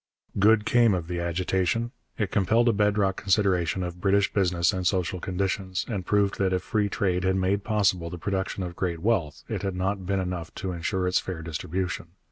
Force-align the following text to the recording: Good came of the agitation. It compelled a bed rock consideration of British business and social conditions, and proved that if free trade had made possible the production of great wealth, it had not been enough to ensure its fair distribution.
Good 0.39 0.65
came 0.65 0.95
of 0.95 1.07
the 1.07 1.19
agitation. 1.19 1.91
It 2.17 2.31
compelled 2.31 2.67
a 2.67 2.73
bed 2.73 2.97
rock 2.97 3.17
consideration 3.17 3.83
of 3.83 4.01
British 4.01 4.33
business 4.33 4.73
and 4.73 4.87
social 4.87 5.19
conditions, 5.19 5.85
and 5.87 6.03
proved 6.03 6.39
that 6.39 6.53
if 6.53 6.63
free 6.63 6.89
trade 6.89 7.23
had 7.23 7.35
made 7.35 7.63
possible 7.63 8.09
the 8.09 8.17
production 8.17 8.63
of 8.63 8.75
great 8.75 8.97
wealth, 9.03 9.43
it 9.47 9.61
had 9.61 9.75
not 9.75 10.07
been 10.07 10.19
enough 10.19 10.55
to 10.55 10.71
ensure 10.71 11.07
its 11.07 11.19
fair 11.19 11.43
distribution. 11.43 12.07